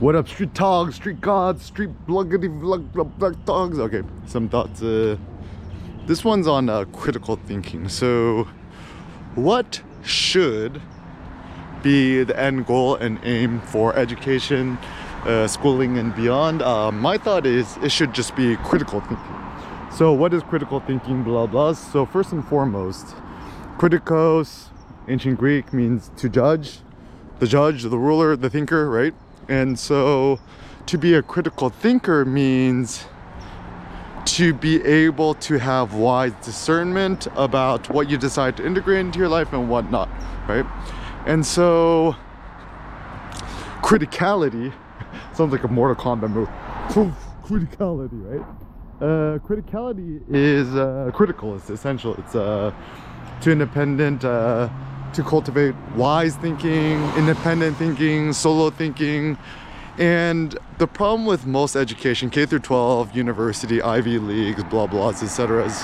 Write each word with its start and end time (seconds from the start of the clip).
What 0.00 0.16
up, 0.16 0.28
street 0.28 0.54
dogs, 0.54 0.96
street 0.96 1.20
gods, 1.20 1.66
street 1.66 1.90
bluggity 2.04 2.48
blug 2.48 2.92
blug 2.92 3.16
blug 3.16 3.44
dogs? 3.44 3.78
Okay, 3.78 4.02
some 4.26 4.48
thoughts. 4.48 4.82
Uh, 4.82 5.16
this 6.06 6.24
one's 6.24 6.48
on 6.48 6.68
uh, 6.68 6.84
critical 6.86 7.36
thinking. 7.36 7.88
So, 7.88 8.48
what 9.36 9.80
should 10.02 10.82
be 11.84 12.24
the 12.24 12.36
end 12.38 12.66
goal 12.66 12.96
and 12.96 13.20
aim 13.22 13.60
for 13.60 13.94
education, 13.94 14.78
uh, 15.26 15.46
schooling, 15.46 15.96
and 15.96 16.12
beyond? 16.16 16.60
Uh, 16.60 16.90
my 16.90 17.16
thought 17.16 17.46
is 17.46 17.76
it 17.76 17.92
should 17.92 18.12
just 18.12 18.34
be 18.34 18.56
critical 18.56 18.98
thinking. 18.98 19.36
So, 19.96 20.12
what 20.12 20.34
is 20.34 20.42
critical 20.42 20.80
thinking? 20.80 21.22
Blah 21.22 21.46
blah. 21.46 21.72
So, 21.72 22.04
first 22.04 22.32
and 22.32 22.44
foremost, 22.44 23.14
criticos, 23.78 24.70
ancient 25.06 25.38
Greek 25.38 25.72
means 25.72 26.10
to 26.16 26.28
judge, 26.28 26.80
the 27.38 27.46
judge, 27.46 27.84
the 27.84 27.96
ruler, 27.96 28.34
the 28.34 28.50
thinker, 28.50 28.90
right? 28.90 29.14
And 29.48 29.78
so 29.78 30.38
to 30.86 30.98
be 30.98 31.14
a 31.14 31.22
critical 31.22 31.70
thinker 31.70 32.24
means 32.24 33.06
to 34.24 34.54
be 34.54 34.82
able 34.84 35.34
to 35.34 35.58
have 35.58 35.94
wise 35.94 36.32
discernment 36.42 37.26
about 37.36 37.88
what 37.90 38.08
you 38.08 38.16
decide 38.16 38.56
to 38.56 38.66
integrate 38.66 39.00
into 39.00 39.18
your 39.18 39.28
life 39.28 39.52
and 39.52 39.68
what 39.68 39.90
not, 39.90 40.08
right? 40.48 40.64
And 41.26 41.44
so 41.44 42.16
criticality 43.82 44.72
sounds 45.34 45.52
like 45.52 45.64
a 45.64 45.68
Mortal 45.68 46.02
Kombat 46.02 46.30
move. 46.30 46.48
criticality, 47.44 48.40
right? 48.40 48.46
Uh, 49.00 49.38
criticality 49.38 50.22
is 50.28 50.74
uh, 50.74 51.10
critical. 51.12 51.56
It's 51.56 51.68
essential. 51.68 52.14
It's 52.14 52.34
uh, 52.34 52.72
to 53.42 53.50
independent. 53.50 54.24
To 55.14 55.22
cultivate 55.22 55.76
wise 55.94 56.34
thinking, 56.34 57.00
independent 57.16 57.76
thinking, 57.76 58.32
solo 58.32 58.70
thinking. 58.70 59.38
And 59.96 60.58
the 60.78 60.88
problem 60.88 61.24
with 61.24 61.46
most 61.46 61.76
education, 61.76 62.30
K 62.30 62.46
through 62.46 62.58
12, 62.58 63.14
university, 63.14 63.80
Ivy 63.80 64.18
Leagues, 64.18 64.64
blah 64.64 64.88
blahs, 64.88 65.22
etc., 65.22 65.66
is 65.66 65.82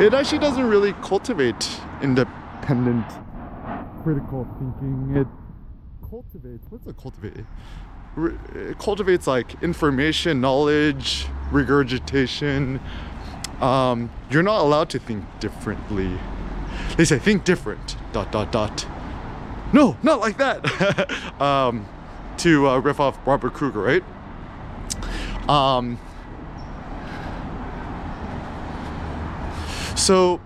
it 0.00 0.14
actually 0.14 0.38
doesn't 0.38 0.64
really 0.64 0.92
cultivate 1.02 1.68
independent 2.02 3.04
critical 4.04 4.46
thinking. 4.60 5.16
It 5.16 5.26
cultivates 6.08 6.64
what's 6.70 6.86
it 6.86 6.96
cultivate? 6.96 7.44
It 8.54 8.78
cultivates 8.78 9.26
like 9.26 9.60
information, 9.60 10.40
knowledge, 10.40 11.26
regurgitation. 11.50 12.78
Um, 13.60 14.08
you're 14.30 14.44
not 14.44 14.60
allowed 14.60 14.88
to 14.90 15.00
think 15.00 15.24
differently 15.40 16.16
they 16.96 17.04
say 17.04 17.18
think 17.18 17.44
different 17.44 17.96
dot 18.24 18.32
dot 18.32 18.52
dot 18.52 18.86
no 19.72 19.96
not 20.02 20.20
like 20.20 20.38
that 20.38 21.40
um, 21.40 21.86
to 22.36 22.68
uh, 22.68 22.78
riff 22.78 23.00
off 23.00 23.18
robert 23.26 23.52
kruger 23.52 23.80
right 23.80 24.04
um, 25.48 25.98
so 29.96 30.40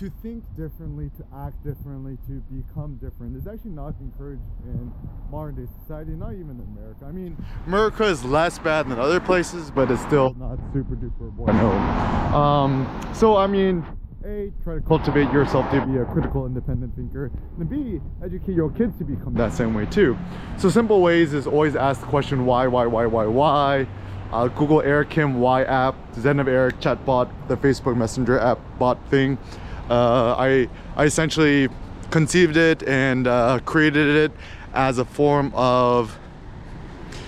to 0.00 0.10
think 0.22 0.42
differently, 0.56 1.10
to 1.18 1.24
act 1.36 1.62
differently, 1.62 2.16
to 2.26 2.42
become 2.50 2.96
different 2.96 3.36
is 3.36 3.46
actually 3.46 3.72
not 3.72 3.94
encouraged 4.00 4.40
in 4.64 4.90
modern 5.30 5.54
day 5.54 5.70
society, 5.82 6.12
not 6.12 6.32
even 6.32 6.52
in 6.52 6.66
America. 6.74 7.04
I 7.04 7.12
mean, 7.12 7.36
America 7.66 8.04
is 8.04 8.24
less 8.24 8.58
bad 8.58 8.88
than 8.88 8.98
other 8.98 9.20
places, 9.20 9.70
but 9.70 9.90
it's 9.90 10.00
still 10.00 10.32
not 10.38 10.58
super 10.72 10.96
duper 10.96 11.30
bueno. 11.36 11.70
Um, 12.34 13.12
so, 13.14 13.36
I 13.36 13.46
mean, 13.46 13.84
a, 14.24 14.52
try 14.62 14.74
to 14.74 14.80
cultivate 14.82 15.32
yourself 15.32 15.70
to 15.70 15.84
be 15.86 15.98
a 15.98 16.04
critical, 16.04 16.46
independent 16.46 16.94
thinker, 16.94 17.30
and 17.58 17.68
B, 17.68 18.00
educate 18.24 18.54
your 18.54 18.70
kids 18.70 18.96
to 18.98 19.04
become 19.04 19.34
that 19.34 19.52
same 19.52 19.74
way 19.74 19.86
too. 19.86 20.18
So 20.58 20.68
simple 20.68 21.00
ways 21.00 21.32
is 21.32 21.46
always 21.46 21.76
ask 21.76 22.00
the 22.00 22.06
question 22.06 22.46
why, 22.46 22.66
why, 22.66 22.86
why, 22.86 23.06
why, 23.06 23.26
why. 23.26 23.86
Uh, 24.32 24.46
Google 24.48 24.80
Eric 24.82 25.10
Kim 25.10 25.40
Y 25.40 25.64
app, 25.64 25.96
Zen 26.14 26.38
of 26.38 26.46
Eric 26.46 26.78
chatbot, 26.80 27.30
the 27.48 27.56
Facebook 27.56 27.96
Messenger 27.96 28.38
app 28.38 28.60
bot 28.78 28.98
thing. 29.08 29.36
Uh, 29.88 30.36
I 30.38 30.68
I 30.94 31.04
essentially 31.04 31.68
conceived 32.10 32.56
it 32.56 32.82
and 32.84 33.26
uh, 33.26 33.58
created 33.64 34.16
it 34.16 34.32
as 34.72 34.98
a 34.98 35.04
form 35.04 35.52
of, 35.54 36.16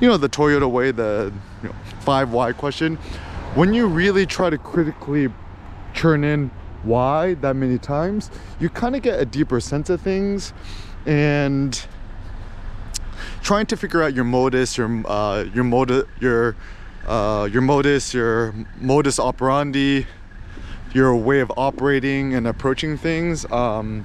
you 0.00 0.08
know, 0.08 0.16
the 0.16 0.28
Toyota 0.28 0.70
way, 0.70 0.90
the 0.90 1.32
you 1.62 1.68
know, 1.68 1.74
five 2.00 2.32
why 2.32 2.52
question. 2.52 2.96
When 3.54 3.74
you 3.74 3.86
really 3.86 4.24
try 4.24 4.48
to 4.48 4.56
critically 4.56 5.28
churn 5.92 6.24
in 6.24 6.50
why 6.82 7.34
that 7.34 7.56
many 7.56 7.78
times, 7.78 8.30
you 8.60 8.68
kind 8.68 8.96
of 8.96 9.02
get 9.02 9.20
a 9.20 9.24
deeper 9.24 9.60
sense 9.60 9.90
of 9.90 10.00
things 10.00 10.52
and 11.04 11.86
trying 13.42 13.66
to 13.66 13.76
figure 13.76 14.02
out 14.02 14.14
your 14.14 14.24
modus, 14.24 14.76
your 14.76 15.02
uh, 15.06 15.44
your 15.54 15.64
motive, 15.64 16.08
your 16.20 16.56
uh, 17.06 17.48
your 17.50 17.62
modus, 17.62 18.12
your 18.12 18.54
modus 18.80 19.18
operandi, 19.18 20.06
your 20.92 21.14
way 21.14 21.40
of 21.40 21.52
operating 21.56 22.34
and 22.34 22.46
approaching 22.46 22.96
things. 22.96 23.50
Um, 23.52 24.04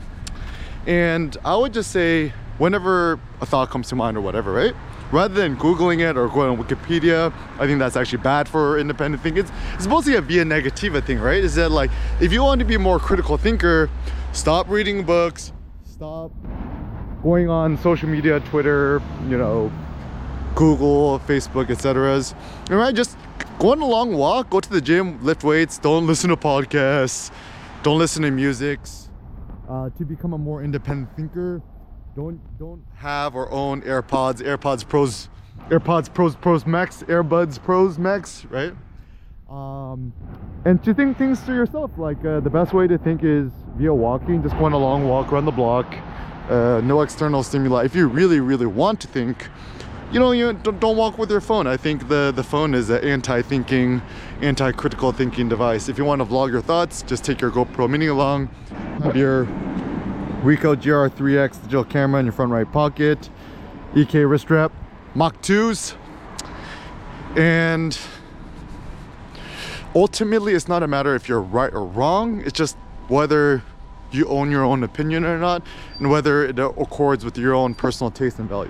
and 0.86 1.38
I 1.44 1.56
would 1.56 1.74
just 1.74 1.92
say, 1.92 2.34
whenever 2.62 3.20
a 3.42 3.46
thought 3.46 3.72
comes 3.72 3.90
to 3.90 3.96
mind 3.96 4.16
or 4.16 4.22
whatever, 4.22 4.54
right? 4.54 4.76
rather 5.12 5.34
than 5.34 5.58
googling 5.58 6.00
it 6.00 6.16
or 6.16 6.30
going 6.30 6.50
on 6.50 6.58
wikipedia 6.58 7.34
i 7.60 7.68
think 7.68 7.80
that's 7.80 7.98
actually 7.98 8.22
bad 8.24 8.48
for 8.48 8.80
independent 8.80 9.22
thinking 9.22 9.42
it's, 9.44 9.52
it's 9.74 9.84
supposed 9.84 10.08
to 10.08 10.22
be 10.22 10.40
a 10.40 10.46
negativa 10.46 11.04
thing 11.04 11.20
right? 11.20 11.44
Is 11.44 11.56
that 11.56 11.68
like 11.70 11.92
if 12.22 12.32
you 12.32 12.42
want 12.42 12.60
to 12.60 12.66
be 12.66 12.76
a 12.76 12.80
more 12.80 12.98
critical 12.98 13.36
thinker 13.36 13.90
stop 14.32 14.70
reading 14.70 15.04
books 15.04 15.52
stop 15.84 16.32
going 17.24 17.50
on 17.50 17.78
social 17.80 18.08
media 18.08 18.40
twitter 18.40 19.02
you 19.28 19.38
know 19.38 19.70
google 20.56 21.20
facebook 21.28 21.70
etc 21.70 22.24
all 22.70 22.78
right 22.78 22.96
just 22.96 23.18
go 23.60 23.74
on 23.74 23.82
a 23.82 23.86
long 23.86 24.14
walk 24.14 24.50
go 24.50 24.62
to 24.62 24.70
the 24.70 24.80
gym 24.80 25.22
lift 25.26 25.44
weights 25.44 25.78
don't 25.78 26.08
listen 26.08 26.30
to 26.30 26.38
podcasts 26.38 27.32
don't 27.84 27.98
listen 27.98 28.22
to 28.22 28.30
musics. 28.30 29.10
Uh, 29.68 29.90
to 29.98 30.06
become 30.06 30.34
a 30.34 30.38
more 30.38 30.64
independent 30.64 31.10
thinker 31.16 31.64
don't 32.16 32.40
don't 32.60 32.84
have 32.96 33.36
or 33.36 33.50
own 33.52 33.82
AirPods, 33.82 34.42
AirPods 34.42 34.88
Pros, 34.88 35.30
AirPods 35.70 36.14
Pros 36.14 36.36
Pros 36.36 36.66
Max, 36.66 37.04
Airbuds 37.04 37.62
Pros 37.62 37.98
Max, 37.98 38.46
right? 38.46 38.74
Um, 39.50 40.14
and 40.66 40.82
to 40.84 40.94
think 40.94 41.18
things 41.18 41.40
through 41.42 41.56
yourself, 41.56 41.92
like 41.98 42.24
uh, 42.26 42.40
the 42.40 42.50
best 42.50 42.74
way 42.74 42.88
to 42.88 42.98
think 42.98 43.24
is 43.24 43.52
via 43.76 43.94
walking, 43.94 44.42
just 44.42 44.58
going 44.58 44.74
a 44.74 44.78
long 44.78 45.08
walk 45.08 45.32
around 45.32 45.46
the 45.46 45.52
block, 45.52 45.94
uh, 46.50 46.82
no 46.84 47.02
external 47.02 47.44
stimuli. 47.44 47.84
If 47.84 47.96
you 47.96 48.08
really, 48.08 48.40
really 48.40 48.66
want 48.66 49.02
to 49.02 49.08
think, 49.08 49.50
you 50.12 50.20
know, 50.20 50.32
you 50.32 50.54
don't, 50.54 50.80
don't 50.80 50.98
walk 50.98 51.18
with 51.18 51.30
your 51.30 51.42
phone. 51.42 51.68
I 51.68 51.78
think 51.78 52.08
the 52.08 52.34
the 52.36 52.44
phone 52.44 52.74
is 52.74 52.90
an 52.90 53.04
anti-thinking, 53.04 54.02
anti-critical 54.42 55.14
thinking 55.14 55.48
device. 55.48 55.88
If 55.90 55.98
you 55.98 56.06
want 56.06 56.20
to 56.20 56.26
vlog 56.26 56.52
your 56.52 56.62
thoughts, 56.62 57.02
just 57.04 57.24
take 57.24 57.40
your 57.40 57.52
GoPro 57.52 57.90
Mini 57.90 58.08
along, 58.08 58.48
have 59.04 59.16
your 59.16 59.46
Ricoh 60.42 60.76
GR3X 60.76 61.62
digital 61.62 61.84
camera 61.84 62.20
in 62.20 62.26
your 62.26 62.34
front 62.34 62.52
right 62.52 62.70
pocket, 62.72 63.30
EK 63.96 64.26
wrist 64.26 64.46
strap, 64.46 64.72
Mach 65.14 65.40
2s, 65.42 65.96
and 67.38 67.98
ultimately 69.96 70.54
it's 70.54 70.68
not 70.68 70.84
a 70.84 70.88
matter 70.88 71.16
if 71.16 71.30
you're 71.30 71.42
right 71.42 71.72
or 71.72 71.86
wrong, 71.86 72.42
it's 72.42 72.58
just 72.58 72.76
whether 73.08 73.62
you 74.12 74.28
own 74.28 74.52
your 74.52 74.64
own 74.64 74.84
opinion 74.84 75.26
or 75.26 75.38
not, 75.38 75.64
and 76.00 76.10
whether 76.10 76.44
it 76.44 76.60
accords 76.60 77.24
with 77.24 77.38
your 77.38 77.54
own 77.54 77.74
personal 77.74 78.12
taste 78.12 78.40
and 78.40 78.50
value. 78.50 78.70